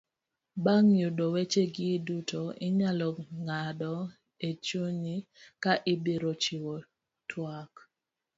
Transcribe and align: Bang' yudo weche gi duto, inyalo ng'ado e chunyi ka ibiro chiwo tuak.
Bang' 0.63 0.93
yudo 1.01 1.25
weche 1.33 1.63
gi 1.75 1.89
duto, 2.07 2.41
inyalo 2.67 3.07
ng'ado 3.45 3.93
e 4.47 4.49
chunyi 4.65 5.15
ka 5.63 5.73
ibiro 5.93 6.31
chiwo 6.43 6.75
tuak. 7.29 7.71